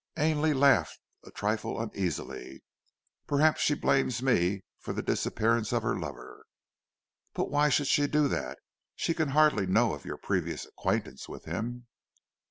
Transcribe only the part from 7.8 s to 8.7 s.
she do that?